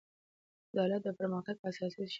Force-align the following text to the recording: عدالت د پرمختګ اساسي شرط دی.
عدالت 0.73 1.01
د 1.05 1.09
پرمختګ 1.19 1.55
اساسي 1.69 2.01
شرط 2.03 2.07
دی. 2.09 2.09